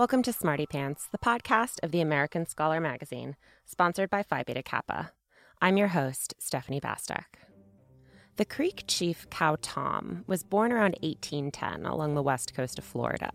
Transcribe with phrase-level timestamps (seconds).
[0.00, 3.36] Welcome to Smarty Pants, the podcast of the American Scholar magazine,
[3.66, 5.12] sponsored by Phi Beta Kappa.
[5.60, 7.26] I'm your host, Stephanie Bastek.
[8.36, 13.30] The Creek chief Cow Tom was born around 1810 along the west coast of Florida.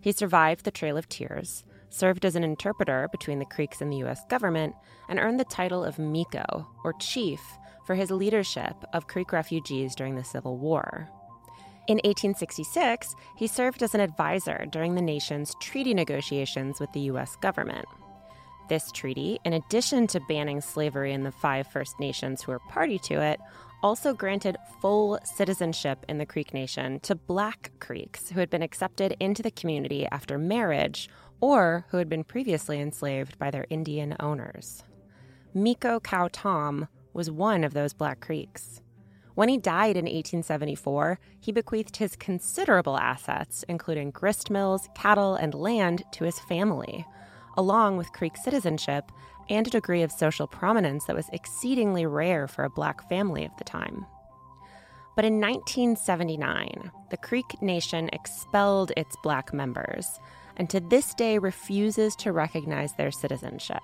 [0.00, 3.98] He survived the Trail of Tears, served as an interpreter between the Creeks and the
[3.98, 4.24] U.S.
[4.28, 4.74] government,
[5.08, 7.40] and earned the title of Miko, or Chief,
[7.86, 11.08] for his leadership of Creek refugees during the Civil War.
[11.88, 17.36] In 1866, he served as an advisor during the nation's treaty negotiations with the U.S.
[17.36, 17.86] government.
[18.68, 22.98] This treaty, in addition to banning slavery in the five First Nations who were party
[23.00, 23.40] to it,
[23.82, 29.16] also granted full citizenship in the Creek Nation to Black Creeks who had been accepted
[29.18, 34.84] into the community after marriage or who had been previously enslaved by their Indian owners.
[35.52, 38.80] Miko Cow Tom was one of those Black Creeks.
[39.34, 45.54] When he died in 1874, he bequeathed his considerable assets, including grist mills, cattle, and
[45.54, 47.06] land, to his family,
[47.56, 49.10] along with Creek citizenship
[49.48, 53.56] and a degree of social prominence that was exceedingly rare for a black family of
[53.56, 54.06] the time.
[55.16, 60.18] But in 1979, the Creek Nation expelled its black members
[60.56, 63.82] and to this day refuses to recognize their citizenship.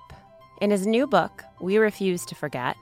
[0.60, 2.76] In his new book, We Refuse to Forget,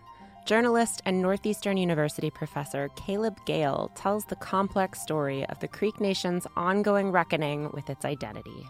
[0.47, 6.47] Journalist and Northeastern University professor Caleb Gayle tells the complex story of the Creek Nation's
[6.57, 8.65] ongoing reckoning with its identity.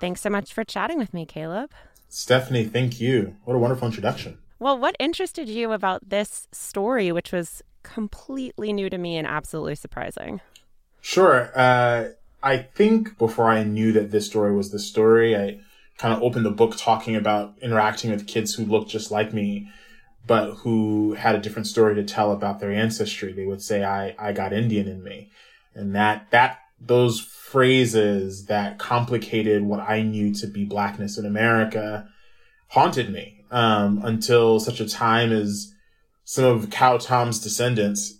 [0.00, 1.70] Thanks so much for chatting with me, Caleb.
[2.08, 3.36] Stephanie, thank you.
[3.44, 4.38] What a wonderful introduction.
[4.58, 9.76] Well, what interested you about this story, which was completely new to me and absolutely
[9.76, 10.40] surprising?
[11.00, 11.52] Sure.
[11.54, 12.08] Uh,
[12.42, 15.60] I think before I knew that this story was the story, I
[15.98, 19.70] kind of opened the book talking about interacting with kids who looked just like me
[20.26, 23.32] but who had a different story to tell about their ancestry.
[23.32, 25.30] They would say, I, I got Indian in me.
[25.74, 32.08] And that, that, those phrases that complicated what I knew to be blackness in America
[32.68, 35.72] haunted me, um, until such a time as
[36.24, 38.14] some of Cow Tom's descendants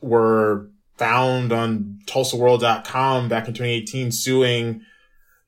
[0.00, 4.82] were found on TulsaWorld.com back in 2018 suing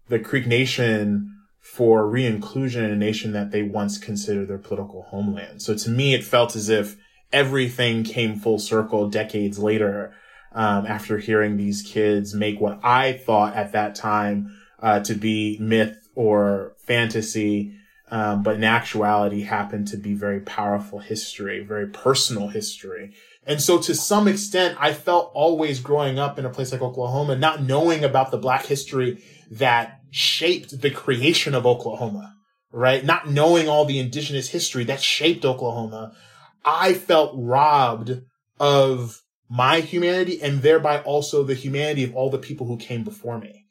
[0.08, 1.39] the Creek Nation
[1.70, 5.62] for re-inclusion in a nation that they once considered their political homeland.
[5.62, 6.97] So to me, it felt as if
[7.32, 10.12] everything came full circle decades later,
[10.53, 15.59] um, after hearing these kids make what I thought at that time, uh, to be
[15.60, 17.76] myth or fantasy,
[18.10, 23.14] um, but in actuality happened to be very powerful history, very personal history.
[23.47, 27.36] And so to some extent, I felt always growing up in a place like Oklahoma,
[27.36, 29.22] not knowing about the black history
[29.53, 32.34] that shaped the creation of Oklahoma,
[32.72, 33.04] right?
[33.04, 36.12] Not knowing all the indigenous history that shaped Oklahoma,
[36.65, 38.22] I felt robbed
[38.59, 43.38] of my humanity and thereby also the humanity of all the people who came before
[43.38, 43.66] me.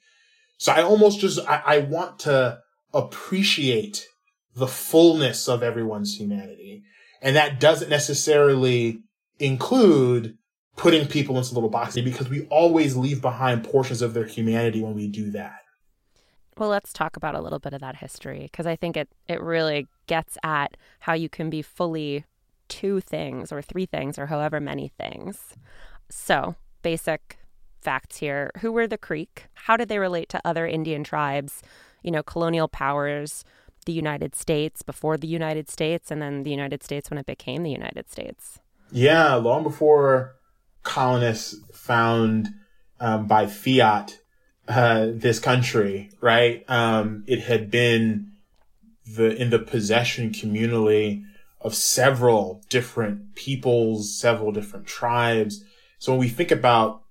[0.57, 2.59] So I almost just, I, I want to
[2.93, 4.05] appreciate
[4.55, 6.83] the fullness of everyone's humanity.
[7.21, 8.99] And that doesn't necessarily
[9.39, 10.35] include
[10.75, 14.95] putting people into little boxes because we always leave behind portions of their humanity when
[14.95, 15.59] we do that.
[16.59, 19.41] Well, let's talk about a little bit of that history because I think it, it
[19.41, 22.25] really gets at how you can be fully
[22.67, 25.55] two things or three things or however many things.
[26.09, 27.37] So, basic
[27.79, 28.51] facts here.
[28.59, 29.45] Who were the Creek?
[29.53, 31.63] How did they relate to other Indian tribes?
[32.03, 33.45] You know, colonial powers,
[33.85, 37.63] the United States before the United States, and then the United States when it became
[37.63, 38.59] the United States.
[38.91, 40.35] Yeah, long before
[40.83, 42.49] colonists found
[42.99, 44.18] um, by fiat
[44.69, 46.63] uh, this country, right?
[46.69, 48.33] Um, it had been
[49.15, 51.25] the in the possession communally
[51.59, 55.63] of several different peoples, several different tribes.
[55.97, 57.01] So when we think about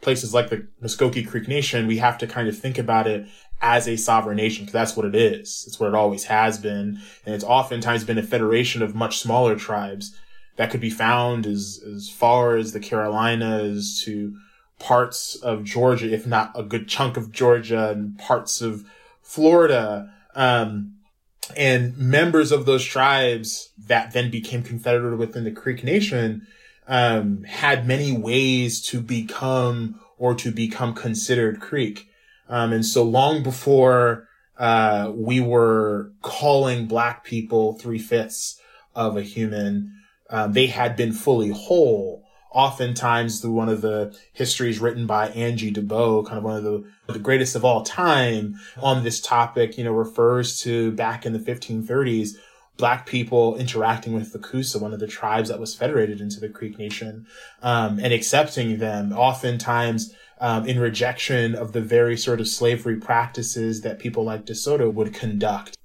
[0.00, 3.26] places like the Muscogee Creek Nation, we have to kind of think about it
[3.60, 5.64] as a sovereign nation because that's what it is.
[5.66, 7.00] It's what it always has been.
[7.24, 10.16] And it's oftentimes been a federation of much smaller tribes
[10.56, 14.36] that could be found as, as far as the Carolinas to
[14.78, 18.84] parts of Georgia, if not a good chunk of Georgia and parts of
[19.22, 20.12] Florida.
[20.34, 20.94] Um,
[21.56, 26.46] and members of those tribes that then became confederate within the Creek Nation
[26.86, 32.08] um, had many ways to become or to become considered Creek.
[32.48, 34.28] Um, and so long before
[34.58, 38.60] uh, we were calling black people three fifths
[38.94, 39.92] of a human,
[40.30, 42.23] um, they had been fully whole
[42.54, 46.84] oftentimes through one of the histories written by Angie Debo, kind of one of the,
[47.08, 51.38] the greatest of all time on this topic, you know, refers to back in the
[51.38, 52.36] 1530s,
[52.76, 56.48] black people interacting with the Coosa, one of the tribes that was federated into the
[56.48, 57.26] Creek Nation,
[57.62, 59.12] um, and accepting them.
[59.12, 64.54] Oftentimes, um, in rejection of the very sort of slavery practices that people like De
[64.54, 65.76] Soto would conduct.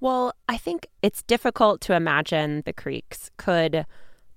[0.00, 3.86] Well, I think it's difficult to imagine the Creeks could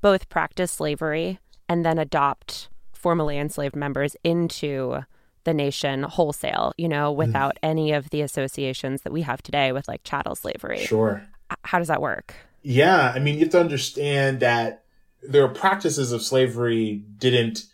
[0.01, 1.39] both practice slavery
[1.69, 4.99] and then adopt formerly enslaved members into
[5.45, 7.19] the nation wholesale, you know, mm-hmm.
[7.19, 7.69] without mm.
[7.69, 10.79] any of the associations that we have today with like chattel slavery.
[10.79, 11.25] Sure.
[11.63, 12.35] How does that work?
[12.61, 13.13] Yeah.
[13.15, 14.83] I mean, you have to understand that
[15.23, 17.65] their practices of slavery didn't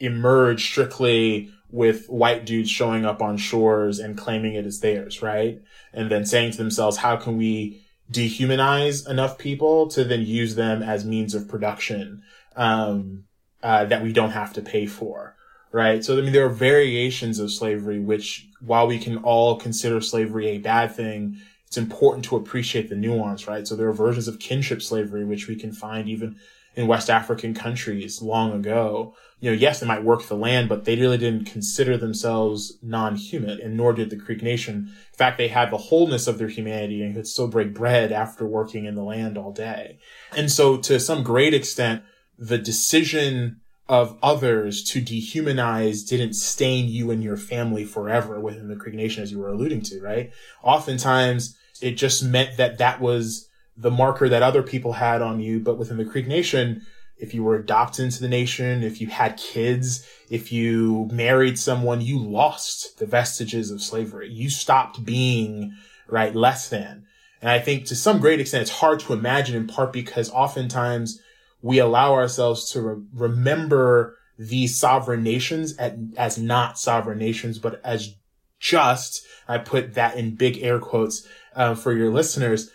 [0.00, 5.60] emerge strictly with white dudes showing up on shores and claiming it as theirs, right?
[5.92, 10.82] And then saying to themselves, how can we dehumanize enough people to then use them
[10.82, 12.22] as means of production
[12.56, 13.24] um,
[13.62, 15.36] uh, that we don't have to pay for,
[15.72, 16.04] right?
[16.04, 20.48] So, I mean, there are variations of slavery, which while we can all consider slavery
[20.48, 23.66] a bad thing, it's important to appreciate the nuance, right?
[23.66, 26.36] So there are versions of kinship slavery, which we can find even
[26.76, 29.14] in West African countries long ago.
[29.40, 33.60] You know, yes, they might work the land, but they really didn't consider themselves non-human,
[33.60, 34.74] and nor did the Creek Nation.
[35.12, 38.46] In fact, they had the wholeness of their humanity and could still break bread after
[38.46, 39.98] working in the land all day.
[40.36, 42.02] And so to some great extent,
[42.38, 48.76] the decision of others to dehumanize didn't stain you and your family forever within the
[48.76, 50.32] Creek Nation, as you were alluding to, right?
[50.62, 55.60] Oftentimes, it just meant that that was the marker that other people had on you.
[55.60, 56.82] But within the Creek Nation,
[57.18, 62.00] if you were adopted into the nation, if you had kids, if you married someone,
[62.00, 64.30] you lost the vestiges of slavery.
[64.30, 65.74] You stopped being,
[66.08, 67.04] right, less than.
[67.40, 71.20] And I think to some great extent, it's hard to imagine in part because oftentimes
[71.64, 77.80] we allow ourselves to re- remember these sovereign nations at, as not sovereign nations, but
[77.82, 78.14] as
[78.60, 81.26] just, I put that in big air quotes,
[81.56, 82.70] uh, for your listeners,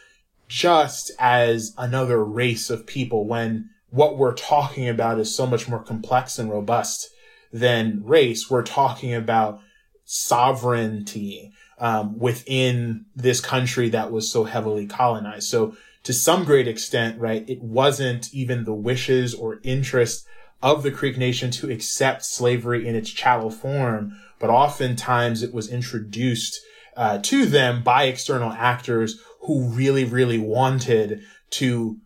[0.47, 5.83] just as another race of people when what we're talking about is so much more
[5.83, 7.09] complex and robust
[7.53, 8.49] than race.
[8.49, 9.61] We're talking about
[10.03, 15.47] sovereignty um, within this country that was so heavily colonized.
[15.47, 20.25] So to some great extent, right, it wasn't even the wishes or interest
[20.61, 25.71] of the Creek Nation to accept slavery in its chattel form, but oftentimes it was
[25.71, 26.59] introduced
[26.95, 31.97] uh, to them by external actors who really, really wanted to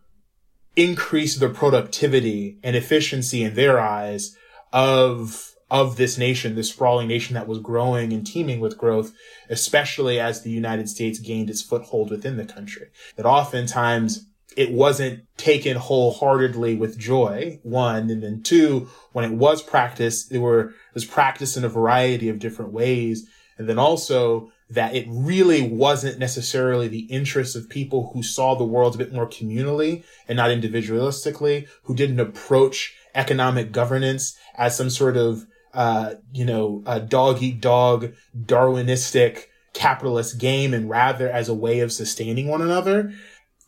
[0.76, 4.36] increase the productivity and efficiency in their eyes
[4.72, 9.12] of of this nation, this sprawling nation that was growing and teeming with growth,
[9.48, 12.88] especially as the United States gained its foothold within the country.
[13.16, 14.26] That oftentimes
[14.56, 20.38] it wasn't taken wholeheartedly with joy, one, and then two, when it was practiced, it
[20.38, 23.28] were, it was practiced in a variety of different ways.
[23.58, 28.64] And then also that it really wasn't necessarily the interests of people who saw the
[28.64, 34.90] world a bit more communally and not individualistically, who didn't approach economic governance as some
[34.90, 41.48] sort of, uh, you know, a dog eat dog, Darwinistic capitalist game and rather as
[41.48, 43.12] a way of sustaining one another.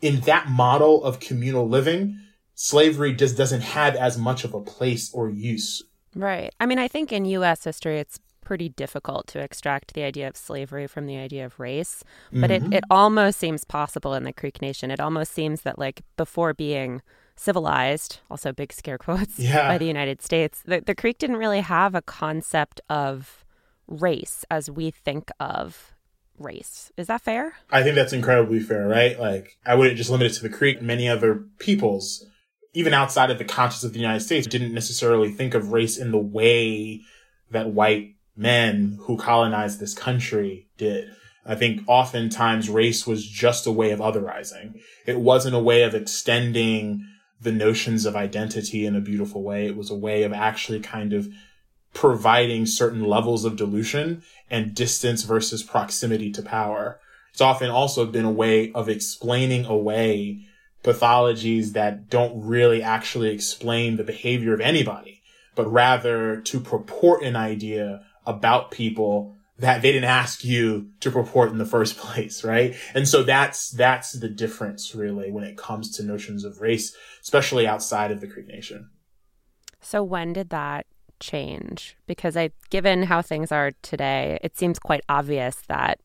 [0.00, 2.20] In that model of communal living,
[2.54, 5.82] slavery just doesn't have as much of a place or use.
[6.14, 6.54] Right.
[6.60, 7.64] I mean, I think in U.S.
[7.64, 12.04] history, it's pretty difficult to extract the idea of slavery from the idea of race.
[12.32, 12.72] But mm-hmm.
[12.72, 14.90] it, it almost seems possible in the Creek Nation.
[14.90, 17.02] It almost seems that, like, before being
[17.36, 19.68] civilized, also big scare quotes, yeah.
[19.68, 23.44] by the United States, the, the Creek didn't really have a concept of
[23.86, 25.94] race as we think of
[26.38, 26.90] race.
[26.96, 27.54] Is that fair?
[27.70, 29.18] I think that's incredibly fair, right?
[29.18, 30.82] Like, I wouldn't just limit it to the Creek.
[30.82, 32.26] Many other peoples,
[32.74, 36.10] even outside of the conscience of the United States, didn't necessarily think of race in
[36.10, 37.02] the way
[37.50, 41.10] that white men who colonized this country did.
[41.44, 44.80] I think oftentimes race was just a way of otherizing.
[45.06, 47.06] It wasn't a way of extending
[47.46, 49.66] the notions of identity in a beautiful way.
[49.66, 51.28] It was a way of actually kind of
[51.94, 56.98] providing certain levels of dilution and distance versus proximity to power.
[57.30, 60.44] It's often also been a way of explaining away
[60.82, 65.22] pathologies that don't really actually explain the behavior of anybody,
[65.54, 71.50] but rather to purport an idea about people that they didn't ask you to report
[71.50, 72.74] in the first place, right?
[72.94, 77.66] And so that's, that's the difference really when it comes to notions of race, especially
[77.66, 78.90] outside of the Creek Nation.
[79.80, 80.86] So when did that
[81.20, 81.96] change?
[82.06, 86.00] Because I, given how things are today, it seems quite obvious that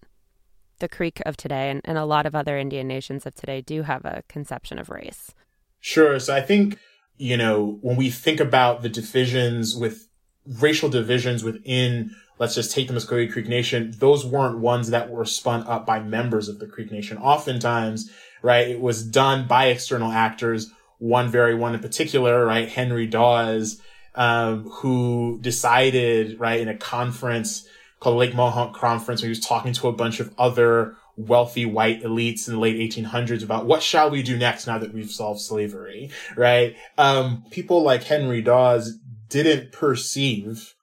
[0.80, 3.84] the Creek of today and, and a lot of other Indian nations of today do
[3.84, 5.34] have a conception of race.
[5.80, 6.20] Sure.
[6.20, 6.78] So I think,
[7.18, 10.08] you know, when we think about the divisions with
[10.46, 15.26] racial divisions within, let's just take the Muscogee Creek Nation, those weren't ones that were
[15.26, 17.20] spun up by members of the Creek Nation.
[17.20, 18.10] Oftentimes,
[18.42, 20.72] right, it was done by external actors.
[20.98, 23.80] One very one in particular, right, Henry Dawes,
[24.16, 27.68] um, who decided, right, in a conference
[28.00, 32.02] called Lake Mohonk Conference, where he was talking to a bunch of other wealthy white
[32.02, 35.42] elites in the late 1800s about what shall we do next now that we've solved
[35.42, 36.76] slavery, right?
[36.98, 38.98] Um, people like Henry Dawes
[39.30, 40.74] didn't perceive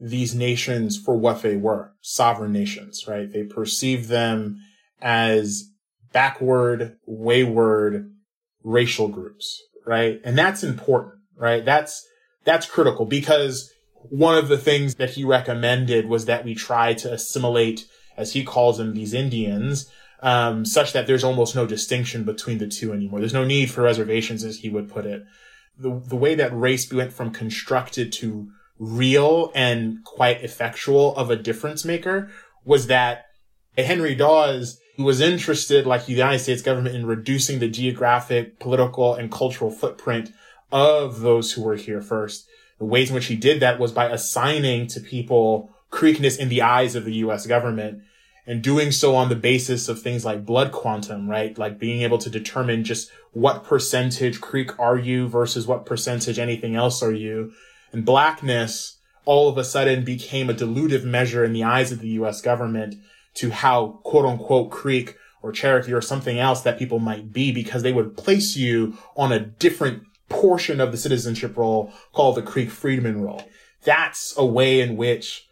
[0.00, 3.30] these nations for what they were, sovereign nations, right?
[3.30, 4.58] They perceived them
[5.02, 5.64] as
[6.12, 8.10] backward, wayward
[8.64, 10.20] racial groups, right?
[10.24, 11.64] And that's important, right?
[11.64, 12.06] That's,
[12.44, 17.12] that's critical because one of the things that he recommended was that we try to
[17.12, 19.90] assimilate, as he calls them, these Indians,
[20.22, 23.20] um, such that there's almost no distinction between the two anymore.
[23.20, 25.22] There's no need for reservations, as he would put it.
[25.78, 31.36] The, the way that race went from constructed to real and quite effectual of a
[31.36, 32.30] difference maker
[32.64, 33.26] was that
[33.76, 39.30] Henry Dawes was interested, like the United States government, in reducing the geographic, political, and
[39.30, 40.32] cultural footprint
[40.72, 42.46] of those who were here first.
[42.78, 46.62] The ways in which he did that was by assigning to people Creekness in the
[46.62, 47.46] eyes of the U.S.
[47.46, 48.02] government
[48.46, 51.56] and doing so on the basis of things like blood quantum, right?
[51.58, 56.76] Like being able to determine just what percentage Creek are you versus what percentage anything
[56.76, 57.52] else are you.
[57.92, 62.08] And blackness all of a sudden became a dilutive measure in the eyes of the
[62.08, 62.40] U.S.
[62.40, 62.96] government
[63.34, 67.82] to how quote unquote Creek or Cherokee or something else that people might be because
[67.82, 72.70] they would place you on a different portion of the citizenship roll called the Creek
[72.70, 73.42] Freedman roll.
[73.84, 75.48] That's a way in which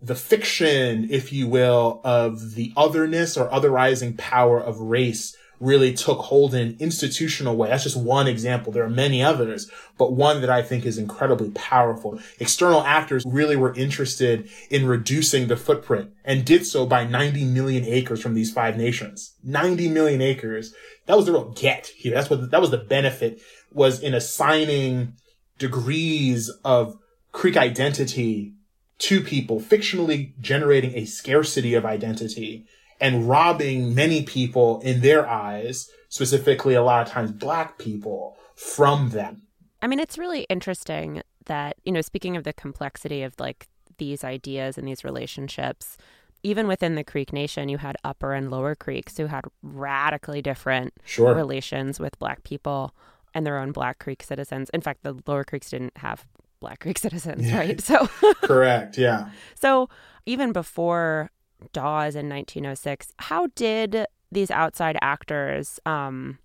[0.00, 6.18] the fiction, if you will, of the otherness or otherizing power of race really took
[6.18, 7.68] hold in an institutional way.
[7.68, 8.72] That's just one example.
[8.72, 12.18] There are many others, but one that I think is incredibly powerful.
[12.40, 17.84] External actors really were interested in reducing the footprint and did so by 90 million
[17.84, 19.34] acres from these five nations.
[19.42, 20.74] 90 million acres.
[21.06, 22.14] That was the real get here.
[22.14, 23.40] That's what, that was the benefit
[23.72, 25.14] was in assigning
[25.58, 26.96] degrees of
[27.32, 28.54] Creek identity
[28.98, 32.64] to people, fictionally generating a scarcity of identity
[33.00, 39.10] and robbing many people in their eyes, specifically a lot of times black people, from
[39.10, 39.42] them.
[39.82, 44.24] I mean, it's really interesting that, you know, speaking of the complexity of like these
[44.24, 45.96] ideas and these relationships,
[46.42, 50.92] even within the Creek Nation, you had Upper and Lower Creeks who had radically different
[51.04, 51.34] sure.
[51.34, 52.94] relations with Black people
[53.34, 54.70] and their own Black Creek citizens.
[54.70, 56.26] In fact, the Lower Creeks didn't have
[56.60, 57.80] Black Creek citizens, right?
[57.84, 58.06] So,
[58.42, 59.30] correct, yeah.
[59.54, 59.88] So,
[60.26, 61.30] even before
[61.72, 63.12] Dawes in 1906.
[63.18, 66.38] How did these outside actors, um,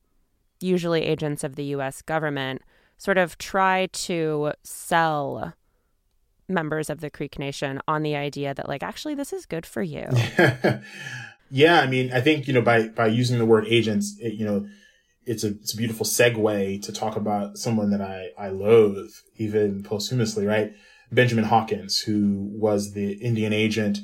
[0.60, 2.01] usually agents of the U.S.
[2.01, 2.62] government,
[2.98, 5.54] sort of try to sell
[6.48, 9.82] members of the Creek Nation on the idea that, like, actually, this is good for
[9.82, 10.08] you?
[11.50, 14.46] yeah, I mean, I think you know by by using the word agents, it, you
[14.46, 14.68] know.
[15.25, 19.84] It's a, it's a beautiful segue to talk about someone that I, I loathe, even
[19.84, 20.74] posthumously, right?
[21.12, 24.00] Benjamin Hawkins, who was the Indian agent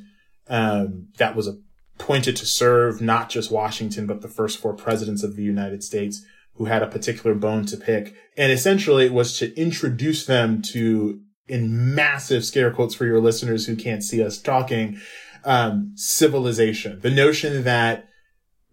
[0.48, 5.36] um, that was appointed to serve not just Washington, but the first four presidents of
[5.36, 6.24] the United States
[6.56, 8.16] who had a particular bone to pick.
[8.38, 13.66] And essentially it was to introduce them to, in massive scare quotes for your listeners
[13.66, 15.00] who can't see us talking,
[15.44, 17.00] um, civilization.
[17.02, 18.08] The notion that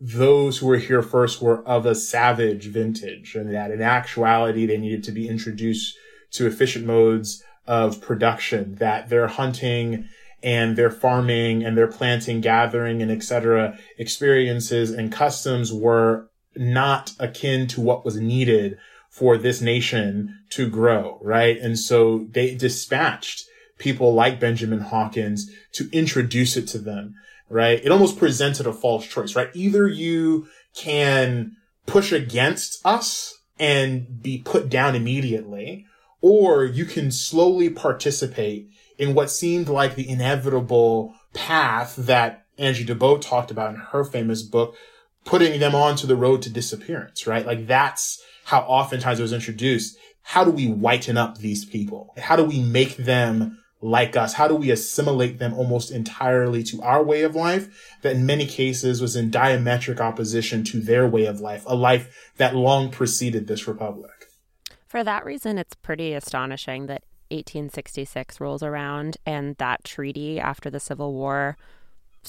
[0.00, 4.78] those who were here first were of a savage vintage and that in actuality they
[4.78, 5.96] needed to be introduced
[6.32, 10.08] to efficient modes of production, that their hunting
[10.42, 13.78] and their farming and their planting, gathering, and etc.
[13.98, 18.78] experiences and customs were not akin to what was needed
[19.10, 21.58] for this nation to grow, right?
[21.58, 23.44] And so they dispatched
[23.78, 27.14] people like Benjamin Hawkins to introduce it to them,
[27.48, 27.80] right?
[27.84, 29.50] It almost presented a false choice, right?
[29.54, 31.56] Either you can
[31.86, 35.86] push against us and be put down immediately,
[36.20, 43.20] or you can slowly participate in what seemed like the inevitable path that Angie Debo
[43.20, 44.76] talked about in her famous book,
[45.24, 47.46] putting them onto the road to disappearance, right?
[47.46, 49.96] Like that's how oftentimes it was introduced.
[50.22, 52.14] How do we whiten up these people?
[52.16, 54.34] How do we make them like us?
[54.34, 58.46] How do we assimilate them almost entirely to our way of life that in many
[58.46, 63.46] cases was in diametric opposition to their way of life, a life that long preceded
[63.46, 64.28] this republic?
[64.86, 70.80] For that reason, it's pretty astonishing that 1866 rolls around and that treaty after the
[70.80, 71.56] Civil War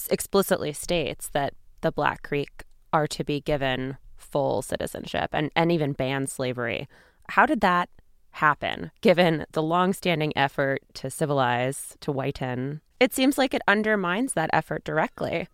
[0.10, 5.94] explicitly states that the Black Creek are to be given full citizenship and, and even
[5.94, 6.88] ban slavery.
[7.30, 7.90] How did that
[8.32, 12.82] happen, given the longstanding effort to civilize, to whiten?
[13.00, 15.48] It seems like it undermines that effort directly.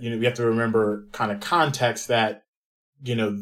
[0.00, 2.44] You know, we have to remember kind of context that,
[3.02, 3.40] you know,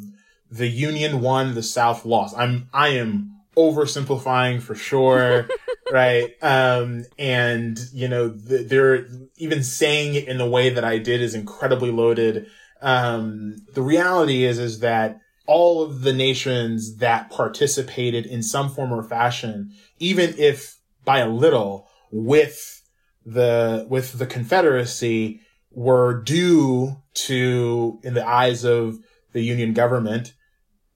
[0.50, 2.36] the Union won, the South lost.
[2.36, 5.48] I'm, I am oversimplifying for sure.
[5.92, 6.32] right.
[6.42, 9.06] Um, and you know, th- they're
[9.36, 12.46] even saying it in the way that I did is incredibly loaded.
[12.80, 18.92] Um, the reality is, is that all of the nations that participated in some form
[18.92, 22.82] or fashion, even if by a little with
[23.24, 25.40] the, with the Confederacy
[25.70, 28.98] were due to, in the eyes of
[29.32, 30.34] the Union government,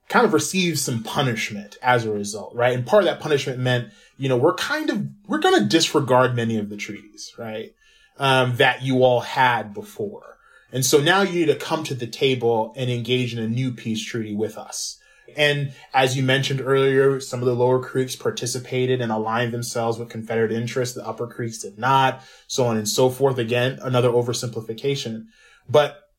[0.08, 2.74] kind of received some punishment as a result, right?
[2.74, 6.36] And part of that punishment meant, you know, we're kind of, we're going to disregard
[6.36, 7.74] many of the treaties, right?
[8.18, 10.38] Um, that you all had before.
[10.72, 13.72] And so now you need to come to the table and engage in a new
[13.72, 14.98] peace treaty with us.
[15.36, 20.08] And as you mentioned earlier, some of the lower creeks participated and aligned themselves with
[20.08, 20.94] Confederate interests.
[20.94, 23.38] The upper creeks did not, so on and so forth.
[23.38, 25.26] Again, another oversimplification,
[25.68, 26.10] but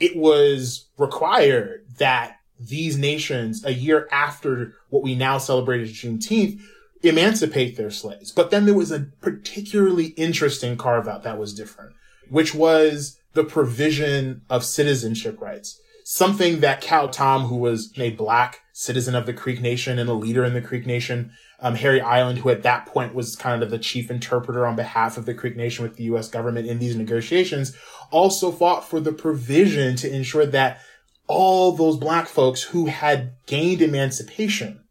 [0.00, 6.60] it was required that these nations a year after what we now celebrate as Juneteenth
[7.02, 8.32] emancipate their slaves.
[8.32, 11.94] But then there was a particularly interesting carve out that was different,
[12.30, 15.80] which was the provision of citizenship rights.
[16.04, 20.14] Something that Cow Tom, who was a black citizen of the Creek Nation and a
[20.14, 23.70] leader in the Creek Nation, um, Harry Island, who at that point was kind of
[23.70, 26.28] the chief interpreter on behalf of the Creek Nation with the U.S.
[26.28, 27.74] government in these negotiations,
[28.10, 30.80] also fought for the provision to ensure that
[31.26, 34.84] all those black folks who had gained emancipation,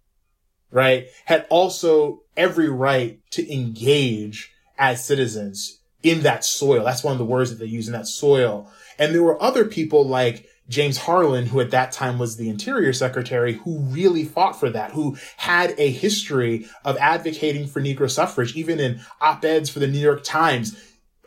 [0.71, 6.83] right, had also every right to engage as citizens in that soil.
[6.83, 8.71] That's one of the words that they use in that soil.
[8.97, 12.93] And there were other people like James Harlan, who at that time was the interior
[12.93, 18.55] secretary, who really fought for that, who had a history of advocating for Negro suffrage,
[18.55, 20.75] even in op-eds for the New York Times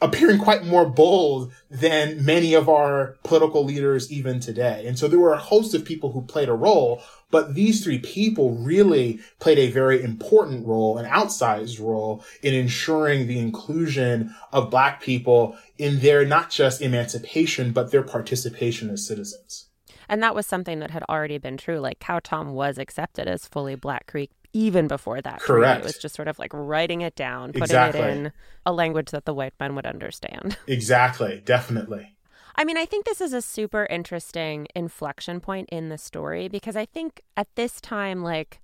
[0.02, 4.84] appearing quite more bold than many of our political leaders even today.
[4.86, 7.98] And so there were a host of people who played a role, but these three
[7.98, 14.70] people really played a very important role, an outsized role in ensuring the inclusion of
[14.70, 19.66] black people in their not just emancipation, but their participation as citizens.
[20.08, 21.80] And that was something that had already been true.
[21.80, 25.40] Like Cow Tom was accepted as fully Black Creek even before that.
[25.40, 25.80] Correct.
[25.80, 28.00] It was just sort of like writing it down, putting exactly.
[28.00, 28.32] it in
[28.64, 30.56] a language that the white men would understand.
[30.66, 31.42] Exactly.
[31.44, 32.16] Definitely.
[32.56, 36.76] I mean, I think this is a super interesting inflection point in the story because
[36.76, 38.60] I think at this time, like,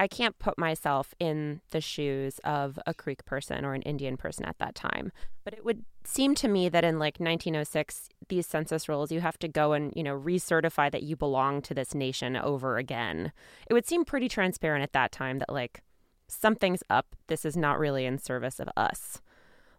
[0.00, 4.46] I can't put myself in the shoes of a Creek person or an Indian person
[4.46, 5.12] at that time.
[5.44, 9.38] But it would seem to me that in like 1906, these census rolls, you have
[9.40, 13.30] to go and, you know, recertify that you belong to this nation over again.
[13.68, 15.82] It would seem pretty transparent at that time that like
[16.28, 17.14] something's up.
[17.26, 19.20] This is not really in service of us.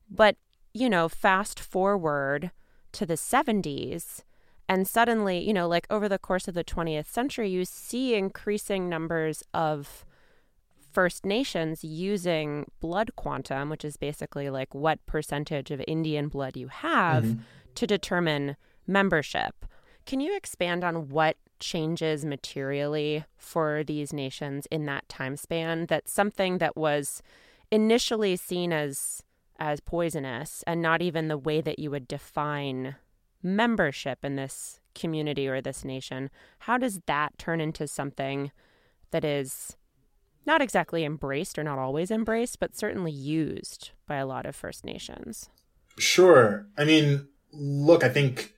[0.08, 0.36] But,
[0.72, 2.52] you know, fast forward
[2.92, 4.22] to the 70s,
[4.70, 8.88] and suddenly, you know, like over the course of the 20th century, you see increasing
[8.88, 10.06] numbers of
[10.92, 16.68] First Nations using blood quantum, which is basically like what percentage of Indian blood you
[16.68, 17.42] have, mm-hmm.
[17.76, 19.66] to determine membership.
[20.06, 25.86] Can you expand on what changes materially for these nations in that time span?
[25.86, 27.22] That's something that was
[27.72, 29.24] initially seen as
[29.60, 32.96] as poisonous and not even the way that you would define
[33.44, 36.32] membership in this community or this nation.
[36.60, 38.52] How does that turn into something
[39.12, 39.78] that is
[40.46, 44.84] not exactly embraced or not always embraced, but certainly used by a lot of First
[44.84, 45.50] Nations.
[45.98, 46.66] Sure.
[46.78, 48.54] I mean, look, I think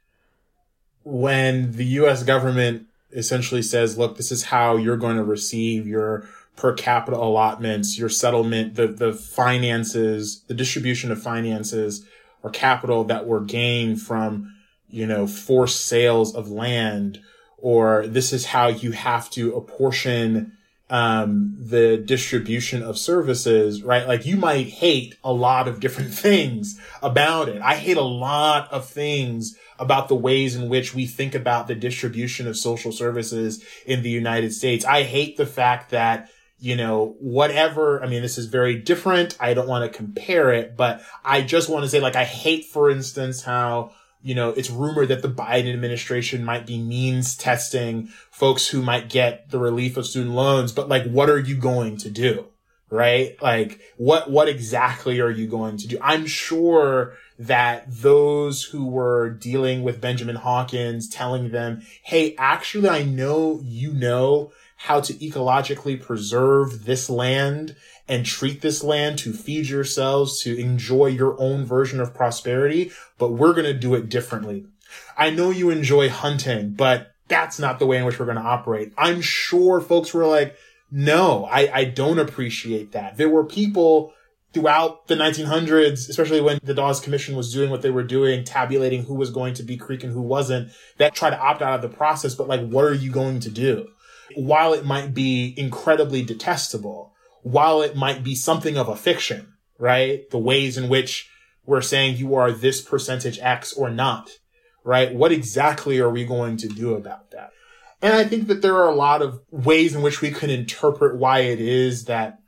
[1.04, 6.28] when the US government essentially says, look, this is how you're going to receive your
[6.56, 12.06] per capita allotments, your settlement, the, the finances, the distribution of finances
[12.42, 14.54] or capital that were gained from,
[14.90, 17.20] you know, forced sales of land,
[17.58, 20.52] or this is how you have to apportion
[20.90, 24.08] um, the distribution of services, right?
[24.08, 27.62] Like you might hate a lot of different things about it.
[27.62, 31.76] I hate a lot of things about the ways in which we think about the
[31.76, 34.86] distribution of social services in the United States.
[34.86, 36.30] I hate the fact that
[36.64, 38.02] you know, whatever.
[38.02, 39.36] I mean, this is very different.
[39.38, 42.68] I don't want to compare it, but I just want to say, like, I hate,
[42.68, 43.92] for instance, how
[44.24, 49.10] you know, it's rumored that the Biden administration might be means testing folks who might
[49.10, 52.46] get the relief of student loans, but like, what are you going to do?
[52.90, 53.42] Right?
[53.42, 55.98] Like, what, what exactly are you going to do?
[56.02, 63.04] I'm sure that those who were dealing with Benjamin Hawkins telling them, Hey, actually, I
[63.04, 67.76] know you know how to ecologically preserve this land
[68.08, 73.32] and treat this land to feed yourselves, to enjoy your own version of prosperity, but
[73.32, 74.66] we're going to do it differently.
[75.18, 78.44] I know you enjoy hunting, but that's not the way in which we're going to
[78.44, 78.94] operate.
[78.98, 80.56] I'm sure folks were like,
[80.92, 83.18] No, I, I don't appreciate that.
[83.18, 84.14] There were people
[84.54, 89.04] throughout the 1900s, especially when the Dawes Commission was doing what they were doing, tabulating
[89.04, 91.82] who was going to be Creek and who wasn't, that tried to opt out of
[91.82, 92.36] the process.
[92.36, 93.90] But like, what are you going to do?
[94.36, 97.13] While it might be incredibly detestable,
[97.44, 100.30] while it might be something of a fiction, right?
[100.32, 101.30] The ways in which
[101.66, 104.32] we're saying you are this percentage X or not,
[104.84, 105.14] right?
[105.14, 107.52] What exactly are we going to do about that?
[108.02, 111.18] And I think that there are a lot of ways in which we can interpret
[111.18, 112.40] why it is that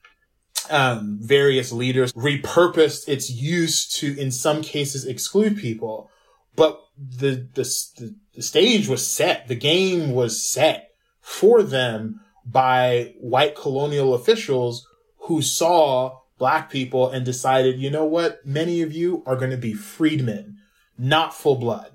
[0.70, 6.10] um, various leaders repurposed its use to, in some cases, exclude people.
[6.56, 9.48] But the, the, the stage was set.
[9.48, 10.90] The game was set
[11.22, 14.88] for them by white colonial officials
[15.20, 18.46] who saw black people and decided, you know what?
[18.46, 20.58] Many of you are going to be freedmen,
[20.98, 21.92] not full blood.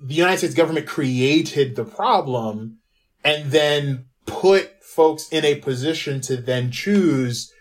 [0.00, 2.78] The United States government created the problem
[3.24, 7.52] and then put folks in a position to then choose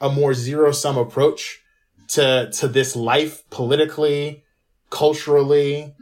[0.00, 1.62] a more zero sum approach
[2.08, 4.44] to, to this life politically,
[4.90, 5.94] culturally.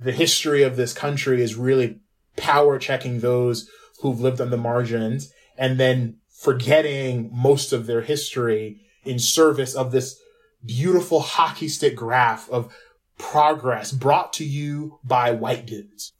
[0.00, 2.00] The history of this country is really
[2.36, 8.80] power checking those who've lived on the margins and then forgetting most of their history
[9.04, 10.20] in service of this
[10.64, 12.72] beautiful hockey stick graph of
[13.18, 16.12] progress brought to you by white dudes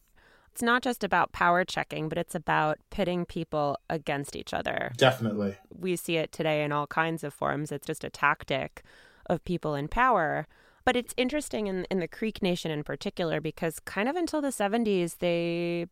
[0.59, 4.91] it's not just about power checking, but it's about pitting people against each other.
[4.97, 5.55] Definitely.
[5.73, 7.71] We see it today in all kinds of forms.
[7.71, 8.83] It's just a tactic
[9.27, 10.49] of people in power.
[10.85, 14.49] But it's interesting in, in the Creek Nation in particular because kind of until the
[14.49, 15.87] 70s, they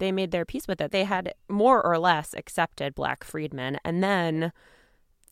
[0.00, 0.90] they made their peace with it.
[0.90, 3.78] They had more or less accepted black freedmen.
[3.84, 4.52] And then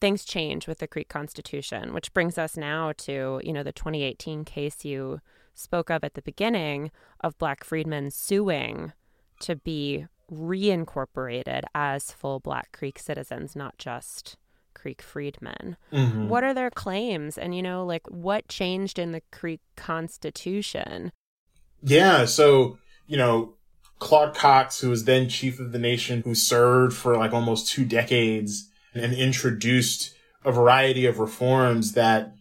[0.01, 4.45] things change with the Creek Constitution, which brings us now to, you know, the 2018
[4.45, 5.21] case you
[5.55, 8.93] spoke of at the beginning of Black freedmen suing
[9.41, 14.37] to be reincorporated as full Black Creek citizens, not just
[14.75, 15.77] Creek freedmen.
[15.93, 16.29] Mm-hmm.
[16.29, 17.37] What are their claims?
[17.37, 21.11] And, you know, like what changed in the Creek Constitution?
[21.83, 22.25] Yeah.
[22.27, 23.55] So, you know,
[23.99, 27.85] Claude Cox, who was then chief of the nation, who served for like almost two
[27.85, 32.33] decades and introduced a variety of reforms that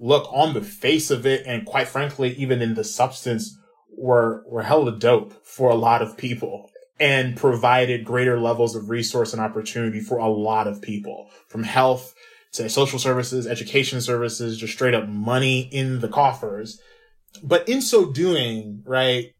[0.00, 3.58] look on the face of it and quite frankly, even in the substance
[3.96, 9.32] were, were hella dope for a lot of people and provided greater levels of resource
[9.32, 12.14] and opportunity for a lot of people from health
[12.52, 16.80] to social services, education services, just straight up money in the coffers.
[17.42, 19.34] But in so doing, right,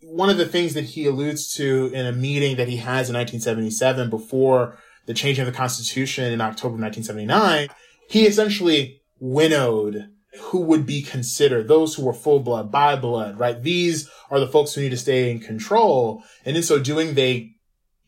[0.00, 3.16] one of the things that he alludes to in a meeting that he has in
[3.16, 7.68] 1977 before the change of the Constitution in October 1979,
[8.08, 13.62] he essentially winnowed who would be considered those who were full blood, by blood, right?
[13.62, 16.22] These are the folks who need to stay in control.
[16.44, 17.52] And in so doing, they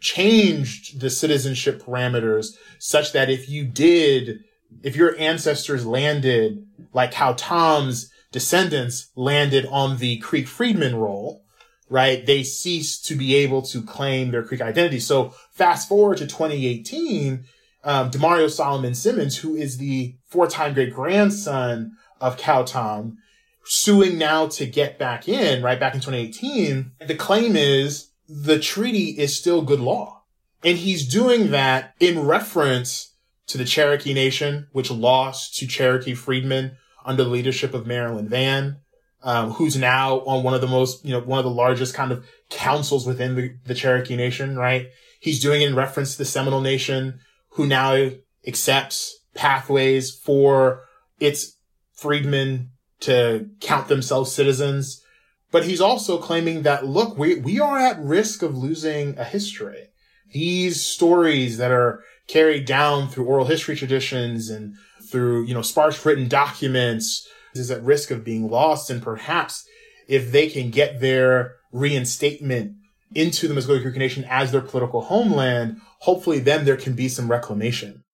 [0.00, 4.40] changed the citizenship parameters such that if you did,
[4.82, 11.42] if your ancestors landed like Cow Tom's descendants landed on the Creek Freedman roll,
[11.90, 12.24] right?
[12.24, 15.00] They ceased to be able to claim their Creek identity.
[15.00, 17.44] So fast forward to 2018,
[17.82, 23.18] um, Damario Solomon Simmons, who is the four-time great grandson of Cow Tom,
[23.64, 26.92] suing now to get back in, right back in 2018.
[27.06, 30.22] The claim is the treaty is still good law.
[30.62, 33.14] And he's doing that in reference
[33.48, 38.76] to the Cherokee Nation, which lost to Cherokee freedmen under the leadership of Marilyn Vann,
[39.22, 42.12] um, who's now on one of the most, you know, one of the largest kind
[42.12, 44.88] of councils within the, the Cherokee Nation, right?
[45.20, 48.10] He's doing it in reference to the Seminole Nation, who now
[48.46, 50.84] accepts pathways for
[51.18, 51.56] its
[51.92, 55.02] freedmen to count themselves citizens.
[55.50, 59.88] But he's also claiming that, look, we, we are at risk of losing a history.
[60.32, 64.76] These stories that are carried down through oral history traditions and
[65.10, 68.90] through, you know, sparse written documents is at risk of being lost.
[68.90, 69.66] And perhaps
[70.08, 72.76] if they can get their reinstatement
[73.14, 77.30] into the Muscogee Creek Nation as their political homeland, hopefully then there can be some
[77.30, 78.04] reclamation.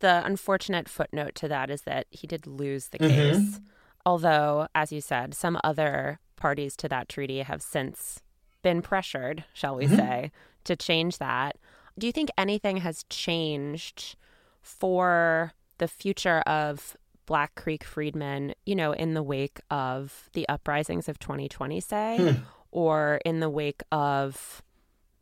[0.00, 3.14] The unfortunate footnote to that is that he did lose the mm-hmm.
[3.14, 3.36] case.
[3.36, 3.64] Mm-hmm.
[4.06, 8.22] Although, as you said, some other parties to that treaty have since
[8.62, 9.96] been pressured, shall we mm-hmm.
[9.96, 10.32] say,
[10.64, 11.56] to change that.
[11.98, 14.16] Do you think anything has changed
[14.62, 16.96] for the future of
[17.30, 22.42] Black Creek freedmen, you know, in the wake of the uprisings of 2020, say, hmm.
[22.72, 24.62] or in the wake of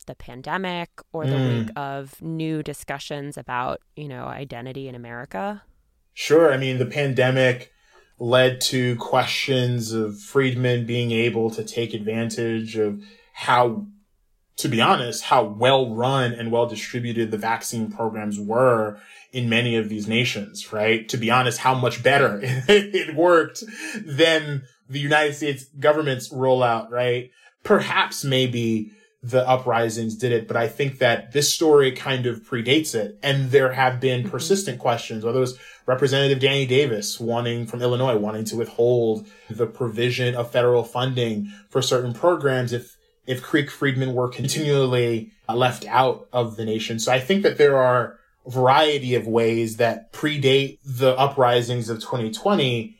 [0.06, 1.66] the pandemic or the mm.
[1.66, 5.62] wake of new discussions about, you know, identity in America?
[6.14, 6.50] Sure.
[6.50, 7.74] I mean, the pandemic
[8.18, 13.02] led to questions of freedmen being able to take advantage of
[13.34, 13.84] how
[14.58, 19.00] to be honest, how well run and well distributed the vaccine programs were
[19.32, 21.08] in many of these nations, right?
[21.08, 23.62] To be honest, how much better it worked
[24.04, 27.30] than the United States government's rollout, right?
[27.62, 28.92] Perhaps maybe
[29.22, 33.18] the uprisings did it, but I think that this story kind of predates it.
[33.22, 34.30] And there have been mm-hmm.
[34.30, 39.66] persistent questions, whether it was Representative Danny Davis wanting from Illinois, wanting to withhold the
[39.66, 42.97] provision of federal funding for certain programs if,
[43.28, 46.98] if Creek freedmen were continually left out of the nation.
[46.98, 52.00] So I think that there are a variety of ways that predate the uprisings of
[52.00, 52.96] 2020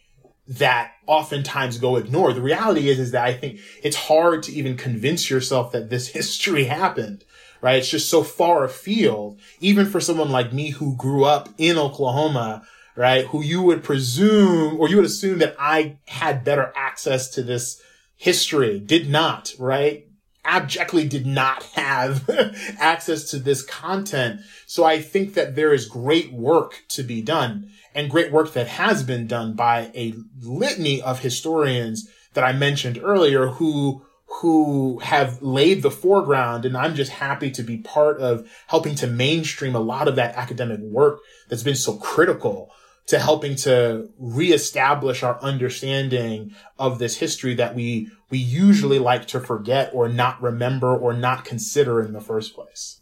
[0.47, 2.37] that oftentimes go ignored.
[2.37, 6.09] The reality is, is that I think it's hard to even convince yourself that this
[6.19, 7.25] history happened,
[7.63, 7.77] right?
[7.77, 12.67] It's just so far afield, even for someone like me who grew up in Oklahoma,
[12.97, 13.25] right?
[13.27, 17.81] Who you would presume, or you would assume that I had better access to this
[18.17, 20.08] history, did not, right?
[20.49, 22.29] Abjectly did not have
[22.81, 24.41] access to this content.
[24.67, 28.67] So I think that there is great work to be done and great work that
[28.67, 34.03] has been done by a litany of historians that I mentioned earlier who
[34.41, 39.07] who have laid the foreground and I'm just happy to be part of helping to
[39.07, 42.71] mainstream a lot of that academic work that's been so critical
[43.09, 49.41] to helping to reestablish our understanding of this history that we we usually like to
[49.41, 53.01] forget or not remember or not consider in the first place.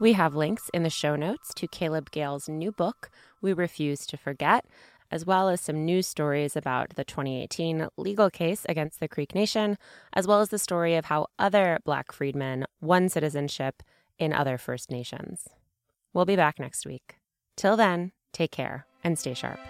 [0.00, 4.16] We have links in the show notes to Caleb Gayle's new book, We Refuse to
[4.16, 4.66] Forget,
[5.10, 9.78] as well as some news stories about the 2018 legal case against the Creek Nation,
[10.12, 13.84] as well as the story of how other Black freedmen won citizenship
[14.18, 15.48] in other First Nations.
[16.12, 17.14] We'll be back next week.
[17.56, 19.60] Till then, take care and stay sharp.